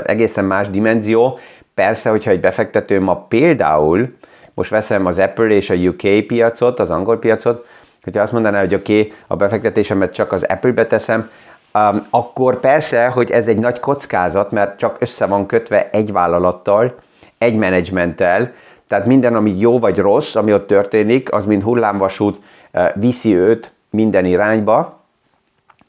egészen 0.05 0.45
más 0.45 0.69
dimenzió. 0.69 1.39
Persze, 1.75 2.11
hogyha 2.11 2.31
egy 2.31 2.41
befektető 2.41 3.01
ma 3.01 3.17
például, 3.17 4.17
most 4.55 4.71
veszem 4.71 5.07
az 5.07 5.19
Apple 5.19 5.49
és 5.49 5.71
a 5.71 5.75
UK 5.75 6.27
piacot, 6.27 6.81
az 6.81 6.91
angol 6.91 7.19
piacot, 7.19 7.67
hogyha 8.03 8.23
azt 8.23 8.33
mondaná, 8.33 8.61
hogy 8.61 8.75
oké, 8.75 9.01
okay, 9.01 9.13
a 9.27 9.37
befektetésemet 9.37 10.13
csak 10.13 10.33
az 10.33 10.43
Apple-be 10.43 10.87
teszem, 10.87 11.31
um, 11.75 12.07
akkor 12.11 12.61
persze, 12.61 13.07
hogy 13.07 13.31
ez 13.31 13.49
egy 13.49 13.59
nagy 13.59 13.79
kockázat, 13.79 14.51
mert 14.51 14.79
csak 14.79 14.97
össze 15.01 15.27
van 15.27 15.47
kötve 15.47 15.89
egy 15.93 16.13
vállalattal, 16.13 16.95
egy 17.39 17.57
menedzsmenttel, 17.57 18.53
tehát 18.89 19.07
minden, 19.07 19.35
ami 19.35 19.59
jó 19.59 19.79
vagy 19.79 19.99
rossz, 19.99 20.35
ami 20.35 20.53
ott 20.53 20.67
történik, 20.67 21.33
az 21.33 21.47
mind 21.47 21.63
hullámvasút 21.63 22.39
uh, 22.73 22.89
viszi 22.95 23.37
őt 23.37 23.73
minden 23.91 24.25
irányba, 24.25 24.97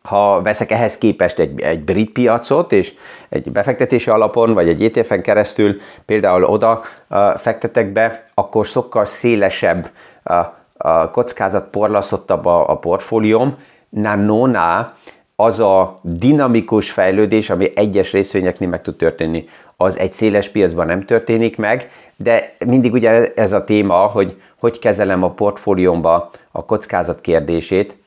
ha 0.03 0.41
veszek 0.41 0.71
ehhez 0.71 0.97
képest 0.97 1.39
egy, 1.39 1.61
egy 1.61 1.83
brit 1.83 2.11
piacot, 2.11 2.71
és 2.71 2.93
egy 3.29 3.51
befektetési 3.51 4.09
alapon, 4.09 4.53
vagy 4.53 4.69
egy 4.69 4.83
ETF-en 4.83 5.21
keresztül 5.21 5.79
például 6.05 6.43
oda 6.43 6.81
uh, 7.09 7.37
fektetek 7.37 7.91
be, 7.91 8.25
akkor 8.33 8.65
sokkal 8.65 9.05
szélesebb 9.05 9.89
uh, 10.25 10.45
a 10.77 11.09
kockázat 11.09 11.69
porlaszottabb 11.69 12.45
a, 12.45 12.69
a 12.69 12.77
portfólióm, 12.77 13.57
nánónál 13.89 14.93
az 15.35 15.59
a 15.59 15.99
dinamikus 16.01 16.91
fejlődés, 16.91 17.49
ami 17.49 17.71
egyes 17.75 18.11
részvényeknél 18.11 18.69
meg 18.69 18.81
tud 18.81 18.95
történni, 18.95 19.47
az 19.77 19.99
egy 19.99 20.11
széles 20.11 20.49
piacban 20.49 20.85
nem 20.85 21.05
történik 21.05 21.57
meg, 21.57 21.91
de 22.15 22.48
mindig 22.65 22.93
ugye 22.93 23.33
ez 23.33 23.51
a 23.51 23.63
téma, 23.63 23.95
hogy 23.95 24.41
hogy 24.59 24.79
kezelem 24.79 25.23
a 25.23 25.31
portfóliómba 25.31 26.29
a 26.51 26.65
kockázat 26.65 27.21
kérdését, 27.21 27.97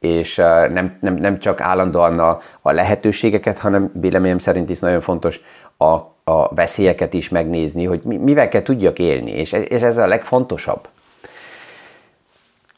és 0.00 0.36
nem, 0.36 0.96
nem, 1.00 1.14
nem 1.14 1.38
csak 1.38 1.60
állandóan 1.60 2.18
a, 2.18 2.40
a 2.62 2.72
lehetőségeket, 2.72 3.58
hanem 3.58 3.90
véleményem 3.94 4.38
szerint 4.38 4.70
is 4.70 4.78
nagyon 4.78 5.00
fontos 5.00 5.40
a, 5.76 5.92
a 6.24 6.54
veszélyeket 6.54 7.14
is 7.14 7.28
megnézni, 7.28 7.84
hogy 7.84 8.02
mivel 8.02 8.48
kell 8.48 8.62
tudjak 8.62 8.98
élni, 8.98 9.30
és, 9.30 9.52
és 9.52 9.80
ez 9.80 9.96
a 9.96 10.06
legfontosabb. 10.06 10.88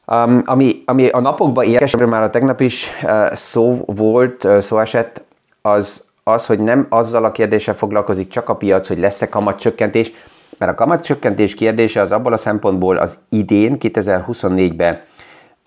Um, 0.06 0.42
ami, 0.44 0.82
ami 0.84 1.08
a 1.08 1.20
napokban 1.20 1.64
érdekes, 1.64 1.94
már 1.96 2.22
a 2.22 2.30
tegnap 2.30 2.60
is 2.60 2.90
uh, 3.02 3.32
szó 3.32 3.82
volt, 3.86 4.44
uh, 4.44 4.58
szó 4.58 4.78
esett, 4.78 5.24
az 5.62 6.04
az, 6.24 6.46
hogy 6.46 6.58
nem 6.58 6.86
azzal 6.88 7.24
a 7.24 7.32
kérdéssel 7.32 7.74
foglalkozik 7.74 8.28
csak 8.28 8.48
a 8.48 8.56
piac, 8.56 8.86
hogy 8.88 8.98
lesz-e 8.98 9.28
kamatcsökkentés, 9.28 10.12
mert 10.58 10.72
a 10.72 10.74
kamatcsökkentés 10.74 11.54
kérdése 11.54 12.00
az 12.00 12.12
abból 12.12 12.32
a 12.32 12.36
szempontból 12.36 12.96
az 12.96 13.18
idén, 13.28 13.76
2024-ben 13.80 14.98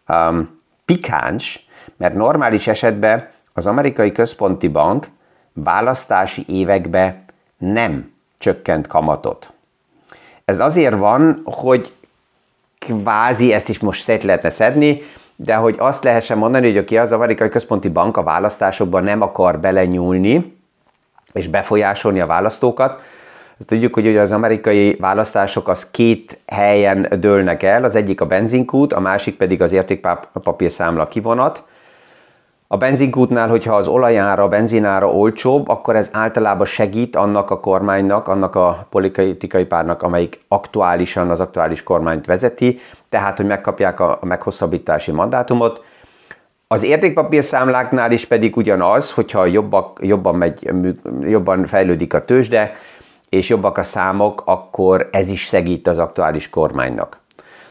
um, 0.07 0.59
pikáns, 0.85 1.67
mert 1.97 2.13
normális 2.13 2.67
esetben 2.67 3.29
az 3.53 3.67
amerikai 3.67 4.11
központi 4.11 4.67
bank 4.67 5.07
választási 5.53 6.43
években 6.47 7.23
nem 7.57 8.11
csökkent 8.37 8.87
kamatot. 8.87 9.51
Ez 10.45 10.59
azért 10.59 10.95
van, 10.95 11.41
hogy 11.43 11.93
kvázi 12.79 13.53
ezt 13.53 13.69
is 13.69 13.79
most 13.79 14.01
szét 14.01 14.23
lehetne 14.23 14.49
szedni, 14.49 15.01
de 15.35 15.55
hogy 15.55 15.75
azt 15.79 16.03
lehessen 16.03 16.37
mondani, 16.37 16.67
hogy 16.67 16.77
aki 16.77 16.97
az 16.97 17.11
amerikai 17.11 17.49
központi 17.49 17.89
bank 17.89 18.17
a 18.17 18.23
választásokban 18.23 19.03
nem 19.03 19.21
akar 19.21 19.59
belenyúlni, 19.59 20.57
és 21.33 21.47
befolyásolni 21.47 22.19
a 22.19 22.25
választókat, 22.25 23.01
azt 23.59 23.67
tudjuk, 23.69 23.93
hogy 23.93 24.17
az 24.17 24.31
amerikai 24.31 24.95
választások 24.99 25.67
az 25.67 25.91
két 25.91 26.39
helyen 26.47 27.07
dőlnek 27.19 27.63
el, 27.63 27.83
az 27.83 27.95
egyik 27.95 28.21
a 28.21 28.25
benzinkút, 28.25 28.93
a 28.93 28.99
másik 28.99 29.37
pedig 29.37 29.61
az 29.61 29.71
értékpapírszámla 29.71 31.07
kivonat, 31.07 31.63
a 32.69 32.77
benzinkútnál, 32.77 33.47
hogyha 33.47 33.75
az 33.75 33.87
olajára, 33.87 34.43
a 34.43 34.47
benzinára 34.47 35.11
olcsóbb, 35.11 35.69
akkor 35.69 35.95
ez 35.95 36.09
általában 36.11 36.65
segít 36.65 37.15
annak 37.15 37.49
a 37.49 37.59
kormánynak, 37.59 38.27
annak 38.27 38.55
a 38.55 38.87
politikai 38.89 39.65
párnak, 39.65 40.01
amelyik 40.01 40.41
aktuálisan 40.47 41.29
az 41.29 41.39
aktuális 41.39 41.83
kormányt 41.83 42.25
vezeti, 42.25 42.79
tehát, 43.09 43.37
hogy 43.37 43.45
megkapják 43.45 43.99
a 43.99 44.19
meghosszabbítási 44.21 45.11
mandátumot. 45.11 45.83
Az 46.67 46.83
értékpapírszámláknál 46.83 48.11
is 48.11 48.25
pedig 48.25 48.57
ugyanaz, 48.57 49.11
hogyha 49.11 49.45
jobbak, 49.45 49.99
jobban, 50.01 50.35
megy, 50.35 50.71
jobban 51.21 51.67
fejlődik 51.67 52.13
a 52.13 52.25
tőzsde, 52.25 52.75
és 53.29 53.49
jobbak 53.49 53.77
a 53.77 53.83
számok, 53.83 54.41
akkor 54.45 55.09
ez 55.11 55.29
is 55.29 55.41
segít 55.41 55.87
az 55.87 55.97
aktuális 55.97 56.49
kormánynak. 56.49 57.19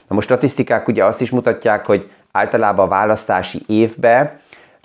Na 0.08 0.14
most 0.14 0.26
statisztikák 0.26 0.88
ugye 0.88 1.04
azt 1.04 1.20
is 1.20 1.30
mutatják, 1.30 1.86
hogy 1.86 2.10
általában 2.32 2.86
a 2.86 2.88
választási 2.88 3.62
évben 3.66 4.40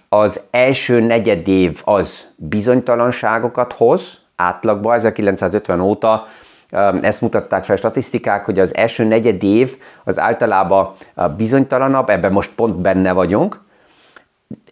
az 0.10 0.40
első 0.52 1.00
negyed 1.00 1.48
év 1.48 1.82
az 1.86 2.28
bizonytalanságokat 2.36 3.74
hoz, 3.74 4.20
átlagban 4.36 4.94
1950 4.94 5.80
óta 5.80 6.28
um, 6.72 7.00
ezt 7.02 7.22
mutatták 7.22 7.64
fel 7.64 7.76
statisztikák, 7.76 8.46
hogy 8.46 8.60
az 8.60 8.76
első 8.76 9.04
negyed 9.04 9.44
év 9.44 9.78
az 10.04 10.20
általában 10.20 10.94
uh, 11.16 11.30
bizonytalanabb, 11.30 12.10
ebben 12.10 12.32
most 12.32 12.52
pont 12.56 12.76
benne 12.76 13.12
vagyunk, 13.12 13.60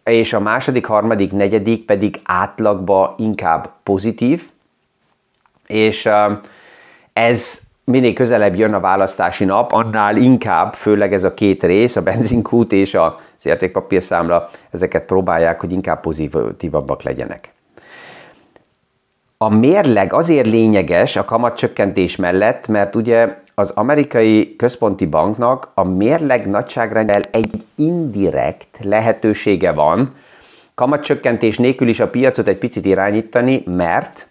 és 0.04 0.34
a 0.34 0.40
második, 0.40 0.86
harmadik, 0.86 1.32
negyedik 1.32 1.86
pedig 1.86 2.22
átlagban 2.24 3.14
inkább 3.18 3.70
pozitív, 3.84 4.50
és 5.70 6.06
um, 6.06 6.40
ez 7.14 7.60
minél 7.84 8.14
közelebb 8.14 8.56
jön 8.56 8.74
a 8.74 8.80
választási 8.80 9.46
nap, 9.46 9.72
annál 9.72 10.18
inkább, 10.18 10.74
főleg 10.74 11.14
ez 11.14 11.24
a 11.24 11.34
két 11.34 11.64
rész, 11.64 11.96
a 11.96 12.02
benzinkút 12.02 12.72
és 12.72 12.94
az 12.94 13.14
értékpapírszámla, 13.44 14.50
ezeket 14.72 15.06
próbálják, 15.06 15.60
hogy 15.60 15.72
inkább 15.72 16.02
pozitívabbak 16.02 17.04
legyenek. 17.04 17.54
A 19.38 19.50
mérleg 19.50 20.14
azért 20.14 20.48
lényeges 20.48 21.16
a 21.16 21.26
kamatcsökkentés 21.26 22.16
mellett, 22.16 22.68
mert 22.68 22.96
ugye 22.96 23.36
az 23.56 23.72
amerikai 23.76 24.56
központi 24.56 25.06
banknak 25.06 25.72
a 25.74 25.84
mérleg 25.84 26.48
nagyságrendel 26.48 27.22
egy 27.32 27.66
indirekt 27.76 28.78
lehetősége 28.82 29.72
van 29.72 30.16
kamatcsökkentés 30.76 31.58
nélkül 31.58 31.88
is 31.88 32.00
a 32.00 32.10
piacot 32.10 32.48
egy 32.48 32.58
picit 32.58 32.86
irányítani, 32.86 33.64
mert 33.66 34.28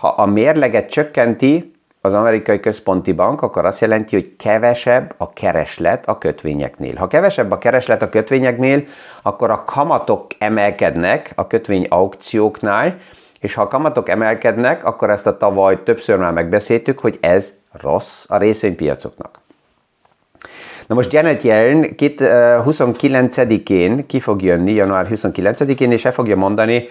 ha 0.00 0.08
a 0.08 0.26
mérleget 0.26 0.90
csökkenti, 0.90 1.72
az 2.00 2.12
amerikai 2.12 2.60
központi 2.60 3.12
bank, 3.12 3.42
akkor 3.42 3.64
azt 3.64 3.80
jelenti, 3.80 4.14
hogy 4.14 4.36
kevesebb 4.36 5.14
a 5.16 5.32
kereslet 5.32 6.08
a 6.08 6.18
kötvényeknél. 6.18 6.94
Ha 6.94 7.06
kevesebb 7.06 7.50
a 7.50 7.58
kereslet 7.58 8.02
a 8.02 8.08
kötvényeknél, 8.08 8.84
akkor 9.22 9.50
a 9.50 9.64
kamatok 9.64 10.26
emelkednek 10.38 11.32
a 11.34 11.46
kötvény 11.46 11.86
aukcióknál, 11.88 12.98
és 13.40 13.54
ha 13.54 13.62
a 13.62 13.68
kamatok 13.68 14.08
emelkednek, 14.08 14.84
akkor 14.84 15.10
ezt 15.10 15.26
a 15.26 15.36
tavaly 15.36 15.82
többször 15.82 16.18
már 16.18 16.32
megbeszéltük, 16.32 17.00
hogy 17.00 17.18
ez 17.20 17.52
rossz 17.72 18.24
a 18.26 18.36
részvénypiacoknak. 18.36 19.38
Na 20.86 20.94
most 20.94 21.12
Janet 21.12 21.42
Yellen 21.42 21.94
29-én 21.96 24.06
ki 24.06 24.20
fog 24.20 24.42
jönni, 24.42 24.72
január 24.72 25.06
29-én, 25.10 25.92
és 25.92 26.04
el 26.04 26.12
fogja 26.12 26.36
mondani, 26.36 26.88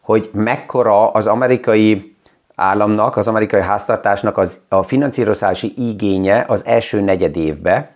hogy 0.00 0.30
mekkora 0.32 1.10
az 1.10 1.26
amerikai 1.26 2.11
államnak, 2.54 3.16
az 3.16 3.28
amerikai 3.28 3.60
háztartásnak 3.60 4.38
az, 4.38 4.60
a 4.68 4.82
finanszírozási 4.82 5.72
igénye 5.76 6.44
az 6.48 6.66
első 6.66 7.00
negyed 7.00 7.36
évbe, 7.36 7.90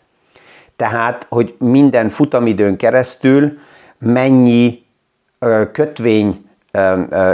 tehát, 0.77 1.27
hogy 1.29 1.55
minden 1.59 2.09
futamidőn 2.09 2.77
keresztül 2.77 3.59
mennyi 3.99 4.85
kötvény 5.73 6.45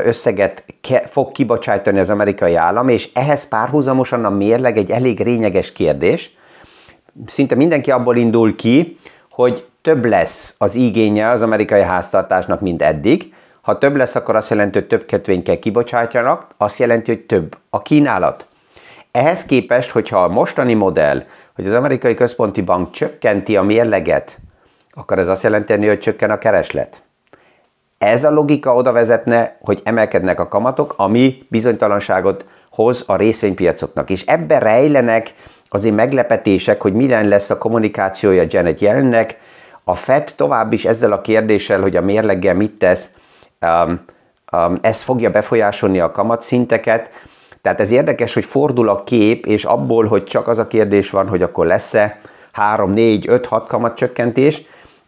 összeget 0.05 0.65
fog 1.07 1.33
kibocsátani 1.33 1.99
az 1.99 2.11
amerikai 2.11 2.55
állam, 2.55 2.89
és 2.89 3.11
ehhez 3.15 3.49
párhuzamosan 3.49 4.25
a 4.25 4.31
mérleg 4.31 4.77
egy 4.77 4.91
elég 4.91 5.21
lényeges 5.21 5.73
kérdés. 5.73 6.37
Szinte 7.27 7.55
mindenki 7.55 7.91
abból 7.91 8.17
indul 8.17 8.57
ki, 8.57 8.99
hogy 9.31 9.67
több 9.83 10.05
lesz 10.05 10.55
az 10.59 10.75
igénye 10.75 11.29
az 11.29 11.43
amerikai 11.43 11.83
háztartásnak, 11.83 12.61
mint 12.61 12.83
eddig, 12.83 13.35
ha 13.63 13.79
több 13.79 13.97
lesz, 13.97 14.15
akkor 14.15 14.37
azt 14.37 14.51
jelenti, 14.51 14.79
hogy 14.79 14.89
több 14.89 15.07
kötvényt 15.07 15.45
kell 15.45 15.59
kibocsátjanak, 15.59 16.47
azt 16.57 16.79
jelenti, 16.79 17.15
hogy 17.15 17.21
több 17.21 17.57
a 17.71 17.83
kínálat. 17.83 18.47
Ehhez 19.11 19.45
képest, 19.45 19.91
hogyha 19.91 20.23
a 20.23 20.29
mostani 20.29 20.75
modell, 20.75 21.23
hogy 21.55 21.67
az 21.67 21.73
amerikai 21.73 22.15
központi 22.15 22.61
bank 22.61 22.91
csökkenti 22.91 23.57
a 23.57 23.63
mérleget, 23.63 24.39
akkor 24.91 25.19
ez 25.19 25.29
azt 25.29 25.43
jelenti, 25.43 25.87
hogy 25.87 25.99
csökken 25.99 26.31
a 26.31 26.39
kereslet. 26.39 27.03
Ez 27.99 28.25
a 28.25 28.31
logika 28.31 28.75
oda 28.75 28.93
vezetne, 28.93 29.57
hogy 29.61 29.81
emelkednek 29.85 30.41
a 30.41 30.49
kamatok, 30.49 30.95
ami 30.97 31.47
bizonytalanságot 31.49 32.45
hoz 32.71 33.05
a 33.07 33.17
részvénypiacoknak. 33.17 34.11
És 34.11 34.23
ebbe 34.23 34.59
rejlenek 34.59 35.35
azért 35.65 35.95
meglepetések, 35.95 36.83
hogy 36.83 36.93
milyen 36.93 37.29
lesz 37.29 37.51
a 37.51 37.59
kommunikációja 37.59 38.45
Janet 38.49 38.81
Yellennek. 38.81 39.39
A 39.85 39.95
Fed 39.95 40.33
tovább 40.37 40.73
is 40.73 40.85
ezzel 40.85 41.13
a 41.13 41.21
kérdéssel, 41.21 41.81
hogy 41.81 41.97
a 41.97 42.01
mérleggel 42.01 42.55
mit 42.55 42.73
tesz, 42.73 43.11
ez 44.81 45.03
fogja 45.03 45.31
befolyásolni 45.31 46.01
a 46.01 46.11
kamatszinteket, 46.11 47.11
tehát 47.63 47.81
ez 47.81 47.91
érdekes, 47.91 48.35
hogy 48.35 48.45
fordul 48.45 48.89
a 48.89 49.05
kép, 49.05 49.47
és 49.47 49.65
abból, 49.65 50.07
hogy 50.07 50.23
csak 50.23 50.49
az 50.49 50.59
a 50.59 50.67
kérdés 50.67 51.11
van, 51.11 51.29
hogy 51.29 51.43
akkor 51.43 51.67
lesz-e 51.67 52.21
3, 52.53 52.93
4, 52.93 53.29
5, 53.29 53.47
6 53.47 53.67
kamatcsökkentés, 53.67 54.63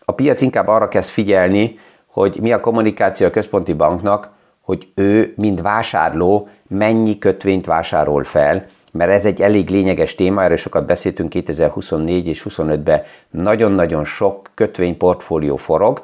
A 0.04 0.12
piac 0.12 0.40
inkább 0.40 0.68
arra 0.68 0.88
kezd 0.88 1.08
figyelni, 1.10 1.78
hogy 2.06 2.38
mi 2.40 2.52
a 2.52 2.60
kommunikáció 2.60 3.26
a 3.26 3.30
központi 3.30 3.72
banknak, 3.72 4.28
hogy 4.60 4.88
ő, 4.94 5.32
mint 5.36 5.60
vásárló, 5.60 6.48
mennyi 6.68 7.18
kötvényt 7.18 7.66
vásárol 7.66 8.24
fel, 8.24 8.64
mert 8.92 9.10
ez 9.10 9.24
egy 9.24 9.40
elég 9.40 9.70
lényeges 9.70 10.14
téma, 10.14 10.42
erről 10.42 10.56
sokat 10.56 10.86
beszéltünk 10.86 11.28
2024 11.28 12.26
és 12.26 12.46
25-ben, 12.48 13.02
nagyon-nagyon 13.30 14.04
sok 14.04 14.50
kötvényportfólió 14.54 15.56
forog, 15.56 16.02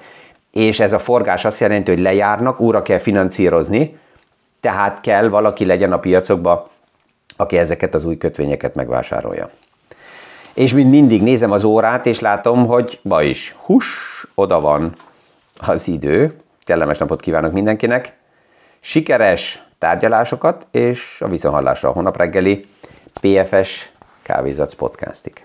és 0.50 0.80
ez 0.80 0.92
a 0.92 0.98
forgás 0.98 1.44
azt 1.44 1.60
jelenti, 1.60 1.90
hogy 1.90 2.00
lejárnak, 2.00 2.60
újra 2.60 2.82
kell 2.82 2.98
finanszírozni, 2.98 3.98
tehát 4.60 5.00
kell 5.00 5.28
valaki 5.28 5.64
legyen 5.64 5.92
a 5.92 5.98
piacokba, 5.98 6.70
aki 7.36 7.58
ezeket 7.58 7.94
az 7.94 8.04
új 8.04 8.16
kötvényeket 8.16 8.74
megvásárolja. 8.74 9.50
És 10.54 10.72
mint 10.72 10.90
mindig 10.90 11.22
nézem 11.22 11.50
az 11.50 11.64
órát, 11.64 12.06
és 12.06 12.20
látom, 12.20 12.66
hogy 12.66 12.98
ma 13.02 13.22
is 13.22 13.54
hus, 13.64 13.86
oda 14.34 14.60
van 14.60 14.96
az 15.56 15.88
idő. 15.88 16.36
Kellemes 16.62 16.98
napot 16.98 17.20
kívánok 17.20 17.52
mindenkinek. 17.52 18.16
Sikeres 18.80 19.62
tárgyalásokat, 19.78 20.66
és 20.70 21.20
a 21.20 21.28
viszonhallásra 21.28 21.88
a 21.88 21.92
hónap 21.92 22.16
reggeli 22.16 22.66
PFS 23.20 23.90
Kávézac 24.22 24.74
podcastig. 24.74 25.44